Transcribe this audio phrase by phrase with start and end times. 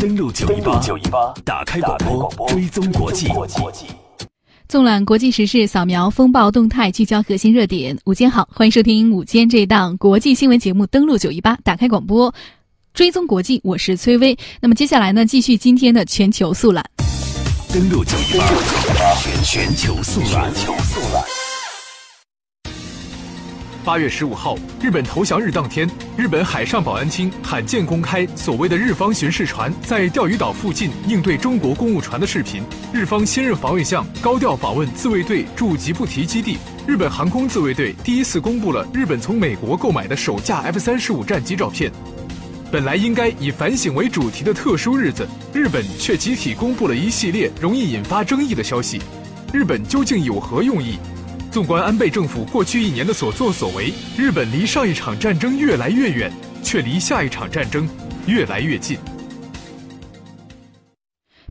[0.00, 0.50] 登录九
[0.96, 3.28] 一八，打开广播，追踪国际。
[4.66, 7.98] 纵览国际时事，扫描风暴动态，聚焦核心热点。
[8.06, 10.86] 午间好，欢迎收听午间这档国际新闻节目。
[10.86, 12.34] 登录九一八，打开广播，
[12.94, 13.60] 追踪国际。
[13.62, 14.38] 我是崔薇。
[14.62, 16.82] 那么接下来呢，继续今天的全球速览。
[17.70, 18.46] 登录九一八，
[19.16, 20.50] 全全球速览。
[23.82, 32.62] 八月十五号，日本投降日当天，日本海上保安厅罕见公开所谓的日方巡视船在钓鱼岛附近应对中国公务船的视频。
[32.92, 36.58] 日方新任防卫相高调访问自卫队驻吉布提基地。
[36.86, 41.90] 日本航空自卫队第一次公布了日本从美国购买的首架 F 三十五战机照片。
[42.70, 49.00] 本来应该以反省为主题的特殊日子，日本却集体公布了一系列容易引发争议的消息。
[49.52, 50.96] 日本究竟有何用意？
[51.50, 56.30] 纵观安倍政府过去一年的所作所为，日本离上一场战争越来越远，
[56.62, 57.88] 却离下一场战争
[58.26, 58.96] 越来越近。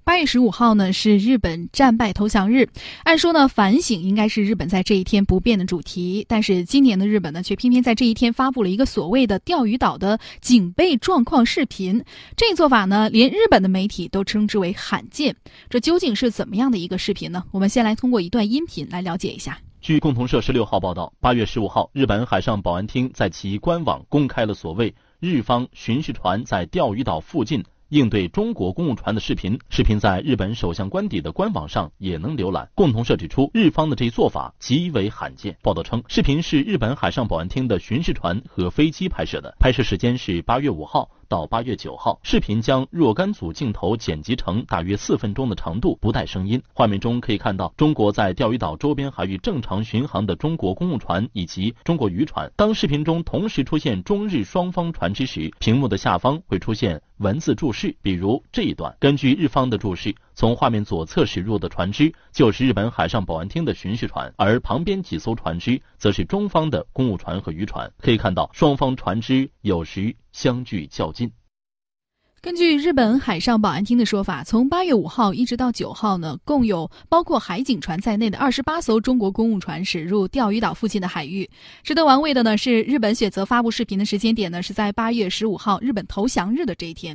[0.06, 2.68] 八月十五号呢是日本战败投降日，
[3.04, 12.02] 按说呢反省应该是日本在这一天不变的主题，但是今年的日本呢却偏偏在这一天发布了一个所谓的钓鱼岛的警备状况视频，
[12.38, 15.36] 这一做法呢连日本的媒体都称之为罕见。
[15.70, 17.44] 这究竟是怎么样的一个视频呢？
[17.52, 19.60] 我们先来通过一段音频来了解一下。
[19.82, 27.64] 据共同社十六号报道，八月十五号，日本海上保安厅在其官网公开了所谓日方巡视船在钓鱼岛附近。
[27.88, 32.70] 应对中国公务船的视频，视频在日本首相官邸的官网上也能浏览。
[32.76, 35.58] 共同社指出，日方的这一做法极为罕见。
[35.64, 41.10] 报道称，视频是日本海上保安厅的巡视船和飞机拍摄的，拍摄时间是八月五号。
[41.30, 46.62] 到八月九号，视频将若干组镜头剪辑成大约四分钟的长度，不带声音。
[46.74, 52.52] 画面中可以看到中国在钓鱼岛周边海域正常巡航的中国公务船以及中国渔船。
[52.56, 58.98] 当视频中同时出现中日双方船只时，屏幕的下方会出现文字注释，比如这一段。
[59.00, 67.92] 根据日方的注释，从画面左侧驶入的船只就是日本海上保安厅的巡视船，而旁边几艘船只则是中方的公务船和渔船。
[67.98, 70.16] 可以看到，双方船只有时。
[70.32, 71.32] 相距较近。
[72.42, 81.50] 根据日本海上保安厅的说法，从八月五号一直到九号呢，共有包括海警船在内的二十八艘中国公务船驶入钓鱼岛附近的海域。
[81.84, 87.14] 值得玩味的呢是，日本选择发布视频的时间点呢是在八月十五号日本投降日的这一天。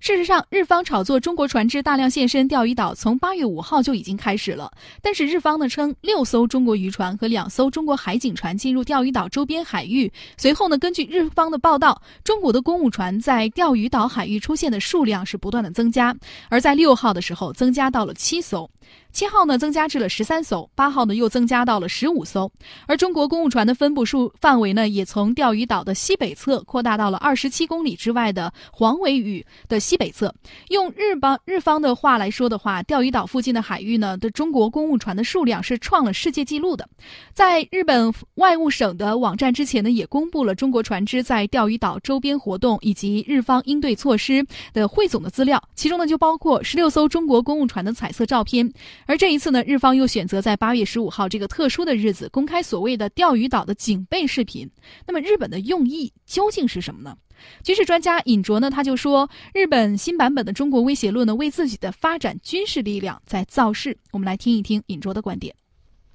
[0.00, 4.72] 事实上，日方炒作中国船只大量现身钓鱼岛，从八月五号就已经开始了。
[5.02, 10.10] 但是日方呢称，六艘中国渔船和两艘中国海警船进入钓鱼岛周边海域。
[10.38, 14.61] 随后呢，根据日方的报道，中国的公务船在钓鱼岛海域出现。
[14.62, 16.14] 舰的数量是不断的增加，
[16.48, 18.70] 而在六号的时候增加到了七艘。
[19.12, 22.50] 七号呢，增加至了十三艘；八号呢，又增加到了十五艘。
[22.86, 30.34] 而中国公务船的分布数范围呢，也从钓鱼岛的西北侧扩大到了二十七公里之外的黄尾屿的西北侧。
[30.68, 36.88] 用日方日方的话来说的话，钓鱼岛附近的海域呢的中国公务船的数量是创了世界纪录的。
[37.34, 48.72] 在日本外务省的网站之前呢，也公布了中国船只在钓鱼岛周边活动以及日方应对措施的汇总的资料，其中呢就包括十六艘中国公务船的彩色照片。
[49.06, 54.70] 而这一次呢，日方又选择在八月十五号这个特殊的日子公开所谓的钓鱼岛的警备视频。
[55.06, 57.16] 那么，日本的用意究竟是什么呢？
[57.64, 63.96] 军事专家尹卓呢，他就说，日本新版本的中国威胁论呢，为自己的发展军事力量在造势。
[64.12, 65.52] 我们来听一听尹卓的观点。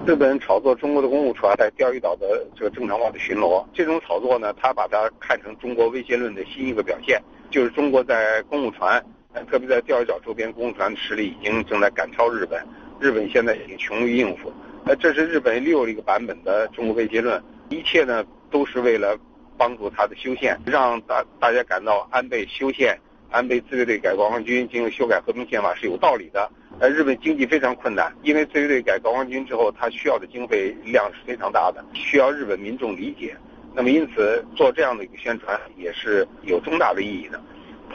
[0.06, 7.22] 日本炒作中国的公务船在钓鱼岛的这个正常化的巡逻，这种炒作呢，他把它看成中国威胁论的新一个表现，
[7.52, 9.04] 就是中国在公务船。
[9.50, 12.62] 特别在钓鱼岛周边，公船的实力已经正在赶超日本，
[13.00, 14.52] 日本现在已经穷于应付。
[14.86, 19.18] 呃，这是日本又一个版本的中国威胁论，一切呢都是为了
[19.58, 23.00] 帮助他的修宪，让大大家感到安倍修宪、
[23.30, 26.50] 安倍自卫队改国防军进行修改和平宪法是有道理的。
[26.80, 33.36] 呃，日本经济非常困难，因为自卫队改国防军之后，他需要的经费量是非常大的，需要日本民众理解。
[33.74, 37.40] 那么因此做这样的一个宣传也是有重大的意义的。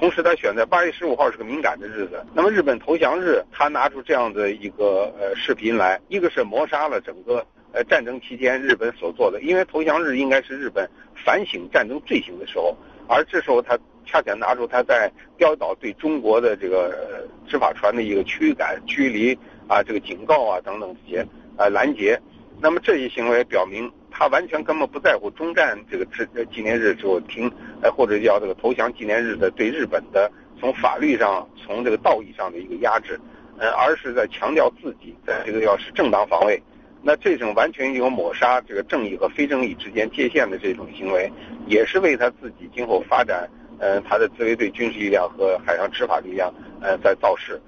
[0.02, 2.26] 同时，他选在八月十五号是个敏感的日子。
[2.34, 10.90] 那么，日本投降日，他拿出这样的一个呃视频来，一个是抹杀了整个呃战争期间日本所做的，因为投降日应该是日本
[11.24, 12.76] 反省战争罪行的时候，
[13.06, 15.08] 而这时候他恰恰拿出他在
[15.38, 19.38] 钓鱼岛对中国的这个执法船的一个驱赶、驱离
[19.68, 21.24] 啊，这个警告啊等等这些
[21.56, 22.20] 啊拦截。
[22.60, 23.88] 那么这些行为表明。
[24.12, 27.50] 他完全根本不在乎中战这个纪纪念日之后停，
[27.80, 30.30] 呃或者叫这个投降纪念日的对日本的
[30.60, 33.18] 从法律上从这个道义上的一个压制，
[33.58, 36.62] 呃而是在强调自己在这个要是正当防卫，
[37.02, 41.32] 那这种完全有抹杀这个正义和非正义之间界限的这种行为，
[41.66, 43.48] 也是为他自己今后发展
[43.78, 47.60] 呃，他的自卫队军事力量和海上执法力量，呃，在造势。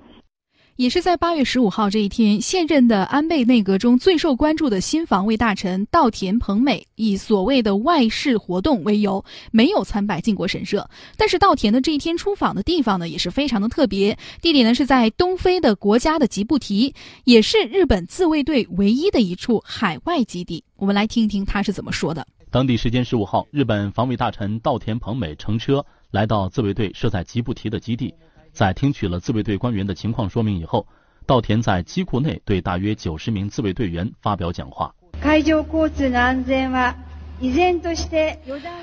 [0.76, 10.90] 也是在八月十五号这一天，现任的安倍内阁中最受关注的新防卫大臣稻田朋美以所谓的外事活动为由，没有参拜靖国神社。
[11.16, 16.92] 但是稻田的这一天出访的地方呢，也是非常的特别，地点呢是在东非的国家的吉布提，
[17.22, 20.64] 也是日本自卫队唯一的一处海外基地。
[20.74, 22.26] 我们来听一听他是怎么说的。
[22.50, 28.12] 当地时间十五号，日本防卫大臣稻田朋美乘车来到自卫队设在吉布提的基地。
[28.54, 30.86] 在听取了自卫队官员的情况说明以后，
[31.26, 34.94] 稻田在机库内对大约九十名自卫队员发表讲话。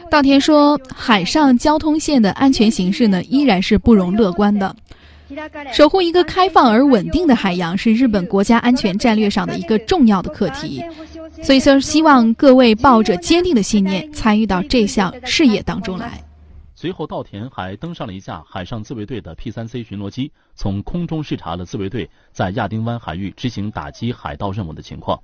[0.09, 4.75] 稻田说，海上交通线的安全形势呢，依然是不容乐观的。
[5.71, 10.83] 守护一个开放而稳定的海洋，是日本国家安全战略上的一个重要的课题。
[11.41, 16.21] 所以说，希望各位抱着坚定的信念，参与到这项事业当中来。
[16.81, 25.21] 随后，稻田还登上了一架海上自卫队的 P-3C 巡逻机，从空中视察了自卫队在亚丁湾海域执行打击海盗任务的情况。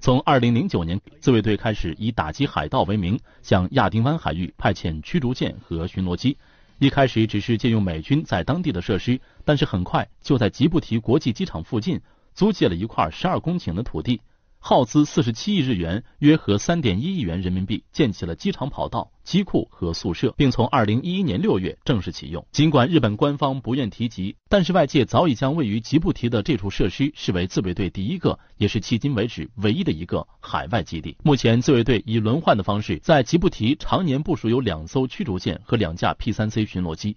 [0.00, 6.36] 从2009年，自卫队开始以打击海盗为名，向亚丁湾海域派遣驱逐舰和巡逻机。
[6.78, 12.02] 一开始只是借用美军在当地的设施，但是很快就在吉布提国际机场附近
[12.34, 14.20] 租借了一块12公顷的土地。
[14.60, 22.46] 耗资四十七亿日元，约合三点一亿元人民币，建起了机场跑道、机库和宿舍，并从二零一一年六月正式启用。
[22.52, 31.16] 尽管日本官方不愿提及，但是外界早已将位于吉布提的这处设施视为自卫队第一个，也是迄今为止唯一的一个海外基地。
[31.22, 37.16] 目前，自卫队以轮换的方式在吉布提常年部署有两艘驱逐舰和两架 P 三 C 巡逻机。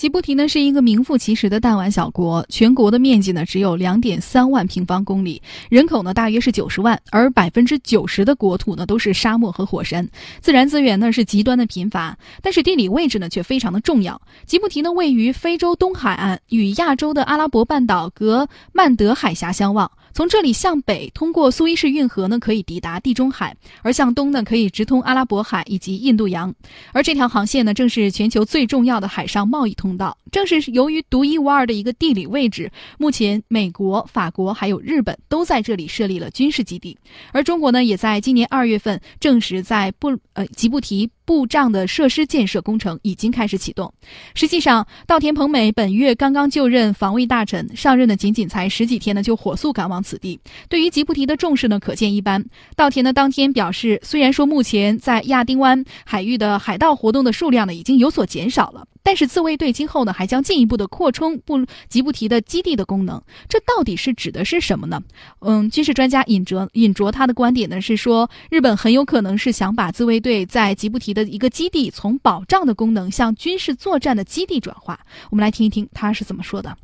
[0.00, 10.08] 吉布提呢是一个名副其实的弹丸小国，全国的面积呢只有两点三万平方公里，人口呢大约是九十万，而百分之九十的国土呢都是沙漠和火山，
[10.40, 14.18] 自然资源呢是极端的贫乏，但是地理位置呢却非常的重要。
[14.46, 19.90] 吉布提呢位于非洲东海岸，与亚洲的阿拉伯半岛隔曼德海峡相望。
[20.12, 23.52] 从这里向北，通过苏伊士运河呢，可以抵达地中海；
[23.82, 26.54] 而向东呢，可以直通阿拉伯海以及印度洋。
[26.92, 30.16] 而这条航线呢，正是全球最重要的海上贸易通道。
[30.30, 36.96] 正是由于独一无二的一个地理位置，目前美国、法国还有日本都在这里设立了军事基地。
[37.32, 41.10] 而中国呢，也在今年二月份证实，在布呃吉布提。
[41.30, 43.94] 布障的设施建设工程已经开始启动。
[44.34, 50.40] 实际上，稻田朋美本月刚刚就任防卫大臣，上任的仅仅才十几天呢，就火速赶往此地。
[50.68, 52.44] 对于吉布提的重视呢，可见一斑。
[52.74, 58.84] 稻田呢当天表示，虽然说目前在亚丁湾海域的海盗活动的数量呢已经有所减少了。
[59.02, 65.00] 但是自卫队今后呢，还将进一步的扩充布吉布提的基地的功能，这到底是指的是什么呢？
[65.40, 75.00] 嗯，军事专家尹哲尹卓他的观点呢是说，日本很有可能是想把自卫队在吉布提的一个基地从保障的功能向军事作战的基地转化。
[75.30, 76.76] 我们来听一听他是怎么说的。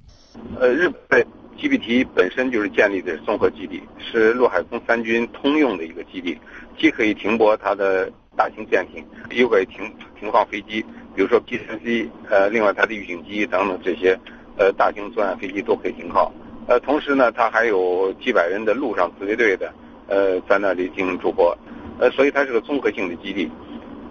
[0.58, 1.26] 呃，日本
[1.58, 6.36] 吉布提本身就是建立的综合基地，是陆海空三军通用的一个基地，
[6.78, 10.84] 既可以停泊它的大型舰艇，又可以停停放飞机。
[11.16, 14.16] 比如说 P-3C，呃，另外它的预警机等等这些，
[14.58, 16.30] 呃，大型作战飞机都可以停靠。
[16.68, 19.72] 呃，同时呢，它还有几百人的陆上自卫队的，
[20.08, 21.56] 呃，在那里进行驻泊，
[21.98, 23.50] 呃，所以它是个综合性的基地。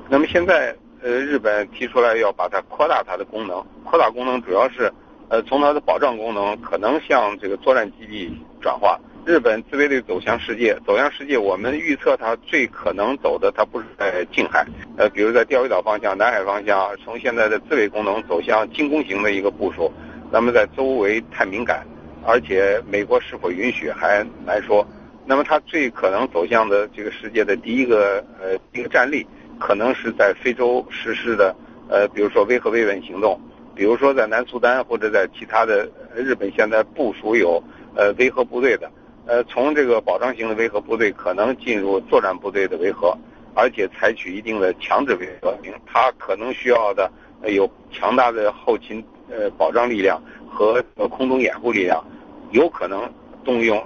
[0.10, 4.92] 那么现在，呃，日本提出来要把它扩大它的功能，扩大功能主要是，
[5.30, 9.00] 呃，从它的保障功能可能向这个作战基地转化。
[9.25, 14.63] 日本自卫队走向世界，走向世界，我们预测它最可能走的，它不是在近海，
[14.98, 19.91] 呃，比如在钓鱼岛方向、南海方向，从现在的自卫功能走向进攻型的一个部署。
[20.32, 21.84] 那么在周围太敏感，
[22.24, 24.88] 而且美国是否允许还难说。
[25.25, 29.25] 那么它最可能走向的这个世界的第一个呃一个战力，
[29.60, 31.55] 可能是在非洲实施的，
[31.89, 33.41] 呃，比如说维和维稳行动，
[33.74, 37.60] 比如说在南苏丹或者在其他的日本现在部署有
[37.96, 38.88] 呃维和部队的。
[39.27, 43.17] 呃，从这个保障型的维和部队可能进入作战部队的维和，
[43.55, 47.12] 而且采取一定的强制维和，它可能需要的
[47.48, 50.79] 有强大的后勤呃保障力量和
[51.10, 52.05] 空中掩护力量，
[52.51, 53.12] 有可能
[53.44, 53.84] 动用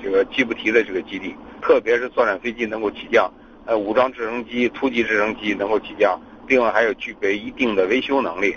[0.00, 3.28] 这个吉布提的这个基地，特别是作战飞机能够起降，
[3.66, 8.56] 呃，武装直升机、突击直升机能够起降，另外还有具备一定的维修能力，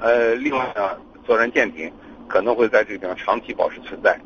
[0.00, 1.92] 呃，另外呢，作战舰艇
[2.26, 4.18] 可能会在这个地方长期保持存在。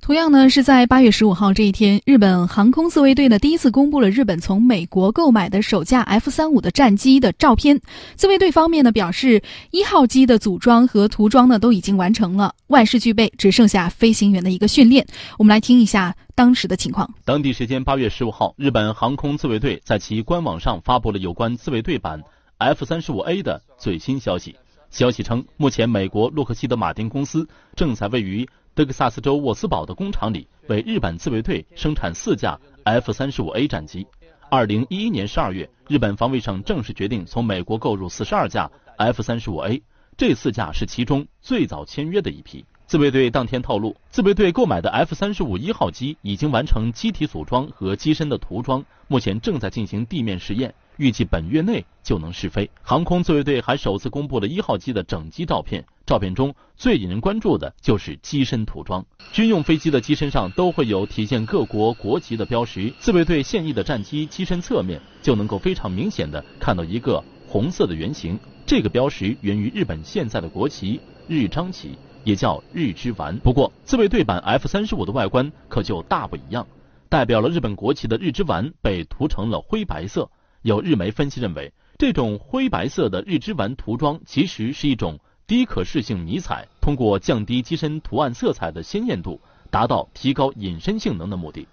[0.00, 7.78] 同样呢，是在八月十五号这一天，日本航空自卫队呢第一次公布了日本从美国购买的首架 F 三五的战机的照片。
[8.16, 15.06] 自卫队方面呢表示，一号机的组装和涂装呢都已经完成了，万事俱备，只剩下飞行员的一个训练。
[15.38, 17.12] 我们来听一下当时的情况。
[17.26, 22.22] 当地时间八月十五号，日本航空自卫队在其官网上发布了有关自卫队版
[22.56, 24.56] F 三十五 A 的最新消息。
[24.90, 28.48] 消息称，目前美国洛克希德马丁公司正在位于
[28.80, 34.06] 德克萨斯州沃斯堡的工厂里为日本自卫队生产四架 F 三十五 A 战机。
[34.48, 39.82] 二零一一年十二月，日本防卫省正式决定从美国购入四十二架 F 三十五 A，
[40.16, 42.64] 这四架是其中最早签约的一批。
[42.86, 50.74] 自卫队当天透露，自卫队购买的 F 三十五一号机已经完成机体组装和机身的涂装，目前正在进行地面试验。
[51.00, 52.70] 预计本月内就能试飞。
[52.82, 59.02] 航空自卫队还首次公布了一号机的整机照片，照片中最引人关注的就是机身涂装。
[59.32, 73.34] 军用飞机的机身上都会有体现各国国旗的标识，自卫队现役的战机机身侧面就能够非常明显的看到一个红色的圆形，这个标识源于日本现在的国旗日章旗，也叫日之丸。
[73.38, 76.66] 不过自卫队版 F 三十五的外观可就大不一样，
[77.08, 80.28] 代表了日本国旗的日之丸被涂成了灰白色。
[80.62, 89.40] 有日媒分析认为，这种灰白色的日之丸涂装其实是一种低可视性迷彩，通过降低机身图案色彩的鲜艳度，
[89.70, 91.66] 达到提高隐身性能的目的。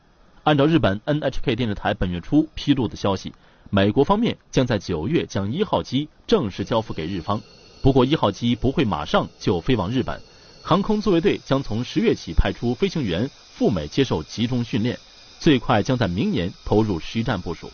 [0.44, 3.34] 按照日本 NHK 电视台本月初披露的消息，
[3.70, 7.41] 美国方面将在九月将一号机正式交付给日方。
[7.82, 10.22] 不过，一号机不会马上就飞往日本，
[10.63, 14.98] 航空自卫队将从十月起派出飞行员赴美接受集中训练，
[15.39, 17.70] 最快将在明年投入实战部署。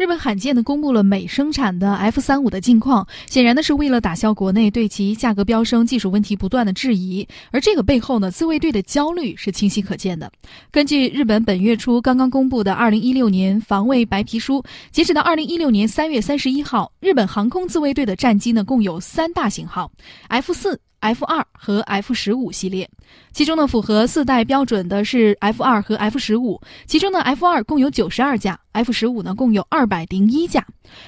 [0.00, 7.28] 日本罕见的公布了美生产的 F 三五的近况，显然呢是为了打消国内对其价格飙升、技术问题不断的质疑。
[7.50, 10.32] 而这个背后呢，自卫队的焦虑是清晰可见的。
[10.70, 19.92] 根据日本本月初刚刚公布的二零一六年防卫白皮书，截止到二零一六年三月三十一号，日本航空自卫队的战机呢共有三大型号
[20.28, 20.80] ：F 四。
[21.00, 22.88] F 二和 F 十五系列，
[23.32, 30.66] 其中呢符合四代标准的是 F 二和 F 十五，其中呢 F 二共有九十二架，F 十五呢共有二百零一架。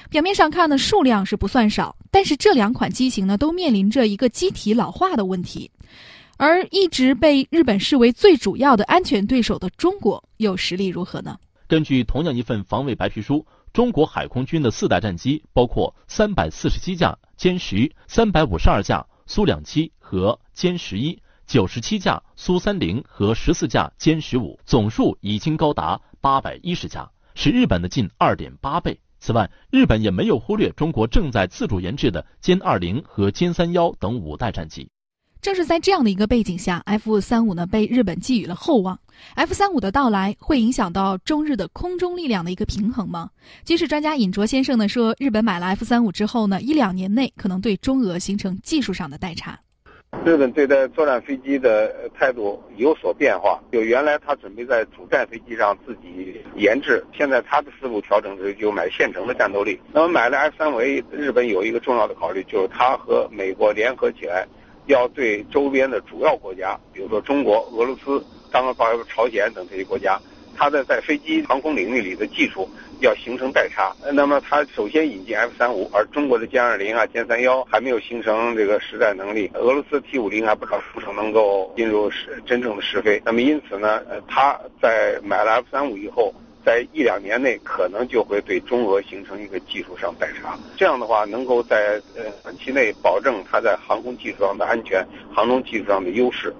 [0.09, 5.69] 表面上看呢数量是不算少，但是这两款机型呢都面临着一个机体老化的问题，
[6.37, 11.37] 而一直被日本视为最主要的安全对手的中国又实力如何呢？
[11.67, 19.05] 根据同样一份防卫白皮书，中国海空军的四代战机包括三百四十七架歼十、三百五十二架。
[19.25, 28.99] 苏两七和歼十一，九十七架苏三零和十四架歼十五，总数已经高达八百一十架，是日本的近二点八倍。
[29.19, 34.89] 此外，日本也没有忽略中国正在自主研制的歼二零和歼三幺等五代战机。
[35.43, 38.97] 正是在这样的一个背景下，F 三五呢被日本寄予了厚望。
[39.35, 43.29] F 三五的到来会影响到中日的空中力量的一个平衡吗？
[43.65, 49.59] 军事专家尹卓先生呢说，日本买了 F 三五之后呢，一两年内可能对中俄形成技术上的代差。
[50.23, 59.77] 日本对待作战飞机的态度有所变化，就原来他准备在主战飞机上自己研制，现在他的思路调整是就买现成的战斗力。
[59.91, 64.47] 那么买了 F 三五 A，日本有一个重要的考虑，就是他和美国联合起来。
[64.87, 70.19] 要对周边的主要国家，比如说中国、俄罗斯、刚刚包括朝鲜等这些国家，
[70.55, 73.95] 它的在飞机航空领域里的技术要形成代差。
[74.13, 79.49] 那么它首先引进 F 三五，而中国的歼二零啊、歼三幺还没有形成这个实战能力。
[79.53, 83.21] 俄罗斯 T 五零还不知道是否能够进入实真正的试飞。
[83.25, 86.33] 那么因此呢，呃，它在买了 F 三五以后。
[86.65, 90.57] 在一两年内，可能就会对中俄形成一个技术上代差。
[90.77, 92.01] 这样的话，能够在
[92.41, 96.53] 短期内保证它在航空技术上的安全、航空技术上的优势。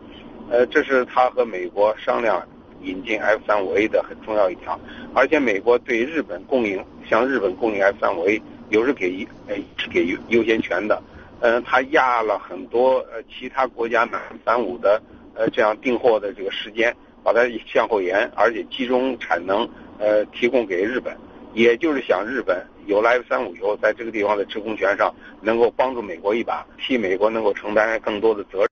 [0.51, 2.45] 呃，这是他和美国商量
[2.81, 4.77] 引进 F 三五 A 的很重要一条。
[5.15, 11.01] 而且，美国对日本供应，向日本供应 F 三五 A，有是给呃是给优先权的。
[11.39, 15.01] 嗯，他压了很多其他国家买 F 三五的
[15.33, 16.93] 呃这样订货的这个时间，
[17.23, 19.65] 把它向后延，而且集中产能。
[19.99, 21.15] 呃，提供给日本，
[21.53, 28.67] 也就是想日本有来三五以后，在这个地方的制空权上能够帮助美国一把，替美国能够承担更多的责任。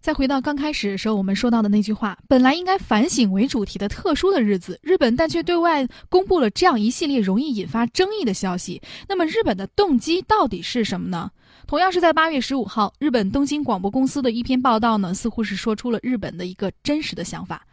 [0.00, 8.80] 再回到刚开始的时候，我们说到的那句话，本来应该反省为主题的特殊的日子，日本但却对外公布了这样一系列容易引发争议的消息。
[9.06, 11.30] 那么，日本的动机到底是什么呢？
[11.66, 17.66] 同样是在八月十五号，日本东京广播公司的一篇报道呢，似乎是说出了日本的一个真实的想法。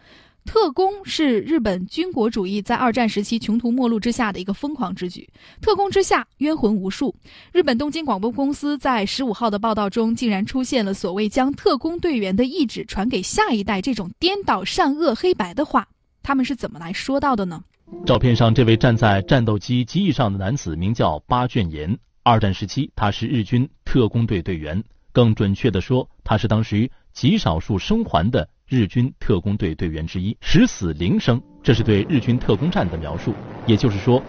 [0.48, 5.30] 特工是日本军国主义在二战时期穷途末路之下的一个疯狂之举。
[5.62, 7.14] 特工之下，冤魂无数。
[7.52, 15.86] 日本东京广播公司在十五号的报道中，竟然出现了所谓将特工队员的意志传给下一代这种颠倒善恶黑白的话。
[16.24, 17.62] 他们是怎么来说到的呢？
[18.06, 22.00] 照片上这位站在战斗机机翼上的男子名叫八卷岩。
[22.24, 28.48] 二战时期，他是日军特工队队员，更准确地说，他是当时极少数生还的。
[28.70, 33.34] 日军特工队队员之一，十死零生，这是对日军特工战的描述。
[33.66, 34.22] 也就是说，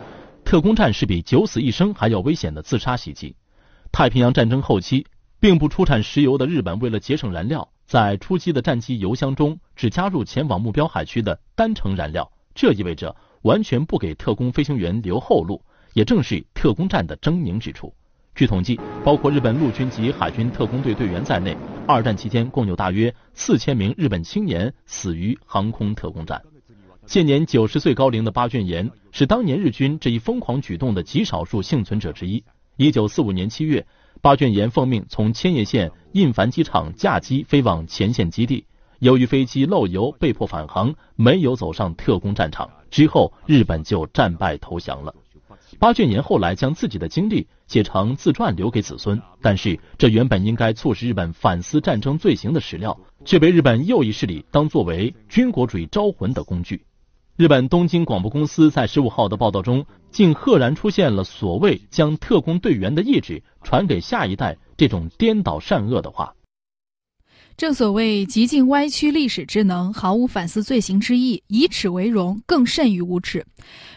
[0.45, 3.35] 特工战是比九死一生还要危险的自杀袭击。
[3.91, 5.05] 太平洋战争后期，
[5.41, 15.61] 并不出产石油的日本，为了节省燃料，在初期的战机油箱中只加入前往目标海区的单程燃料，这意味着完全不给特工飞行员留后路，
[15.95, 17.93] 也正是特工战的狰狞之处。
[18.39, 21.57] 据统计，包括日本陆军及海军特工队队员在内，
[21.89, 26.41] 二战期间共有大约四千名日本青年死于航空特工战。
[27.05, 32.45] 现年九十岁高龄的八卷岩是当年日军这一疯狂举动的极少数幸存者之一。
[32.77, 33.85] 一九四五年七月，
[34.23, 38.65] 八卷岩奉命从千叶县印繁机场驾机飞往前线基地，
[39.01, 42.71] 由于飞机漏油，被迫返航，没有走上特工战场。
[42.89, 45.13] 之后，日本就战败投降了。
[45.79, 56.85] 八卷年后来将自己的经历写成自传留给子孙，但是这原本应该促使日本反思战争罪行的史料，却被日本右翼势力当作为军国主义招魂的工具。
[57.37, 66.35] 日本东京广播公司在十五号的报道中，竟赫然出现了所谓将特工队员的意志传给下一代这种颠倒善恶的话。
[67.59, 73.45] 正所谓极尽歪曲历史之能，毫无反思罪行之意，以耻为荣，更甚于无耻。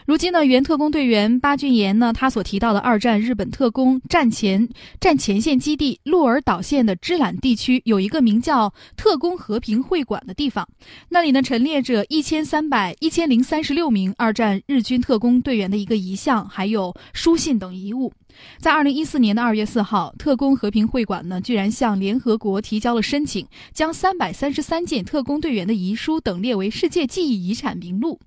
[0.04, 10.68] 如今呢，原特工队员八俊彦呢，他所提到的二战日本特工战前战前线基地鹿儿岛县的知览地区，有一个名叫特工和平会馆的地方，
[11.08, 18.12] 那里呢陈列着一千三百一千零三十六名二战日军特工队员的一个遗像，还有书信等遗物。
[18.58, 28.18] 在二零一四年的二月四号，特工和平会馆呢，居然向联合国提交了申请，将三百三十三件特工队员的遗书等列为世界记忆遗产名录。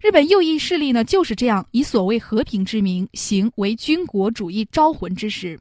[0.00, 5.58] 日本右翼势力呢，就是这样以所谓和平之名，行为军国主义招魂之实。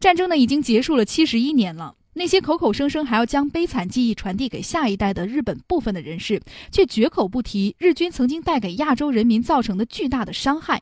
[0.00, 6.40] 战争呢，已经结束了七十一年了，那些口口声声还要将悲惨记忆传递给下一代的日本部分的人士，
[6.72, 10.80] 却绝口不提日军曾经带给亚洲人民造成的巨大的伤害。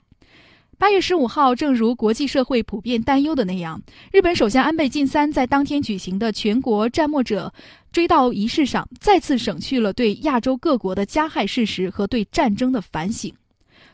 [0.79, 3.83] 八月十五号，正如国际社会普遍担忧的那样，
[4.13, 7.53] 日本首相安倍晋三在当天举行的全国战没者
[7.91, 13.35] 追悼仪式上，再次省去了对亚洲各国的加害事实和对战争的反省。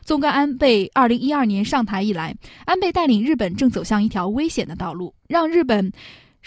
[0.03, 5.91] 纵观安倍二零一二年上台以来，安倍带领日本正走向一条危险的道路，让日本。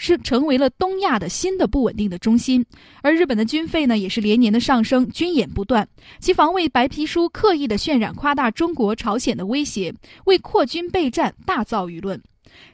[0.01, 2.65] 是成为了东亚的新的不稳定的中心，
[3.01, 5.85] 而日本的军费呢也是连年的上升，军演不断，
[6.21, 12.23] 其防卫白皮书刻意的渲染夸大中国、朝鲜的威胁，为扩军备战大造舆论。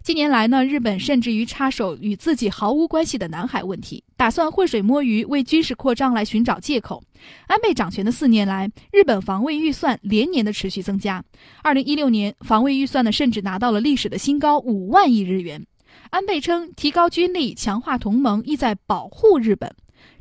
[0.04, 7.04] 近年来呢，日本甚至于插手与自己毫无关系的南海问题，打算浑水摸鱼，为军事扩张来寻找借口。
[7.48, 11.24] 安倍掌权的四年来，日本防卫预算连年的持续增加，
[11.64, 15.66] 二零一六年防卫预算呢甚至拿到了历史的新高五万亿日元。
[16.10, 19.74] 安倍称，提高军力、强化同盟，意在保护日本。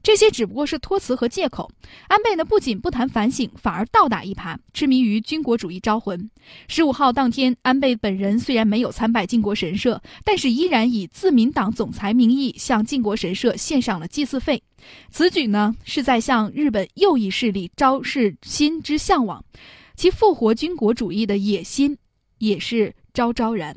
[0.02, 1.70] 这些只不过是托词和借口。
[2.08, 6.30] 安倍呢，不仅不谈反省，反而倒打一耙，痴迷于军国主义招魂。
[6.68, 14.62] 十五号当天，安倍本人虽然没有参拜靖国神社，但是依然以自民党总裁名义向靖国神社献上了祭祀费。
[15.10, 19.42] 此举呢，是在向日本右翼势力昭示心之向往，
[19.96, 21.96] 其复活军国主义的野心
[22.38, 23.74] 也是昭昭然。